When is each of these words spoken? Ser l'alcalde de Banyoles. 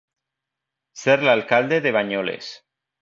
Ser 1.01 1.17
l'alcalde 1.27 1.79
de 1.85 1.93
Banyoles. 1.99 2.49